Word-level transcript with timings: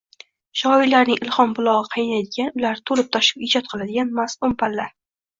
Shoirlarning 0.59 1.17
ilhom 1.25 1.51
bulogʻi 1.59 1.91
qaynaydigan, 1.95 2.49
ular 2.59 2.81
toʻlib-toshib 2.91 3.43
ijod 3.49 3.69
qiladigan 3.75 4.09
masʼum 4.21 4.57
palla. 4.63 4.87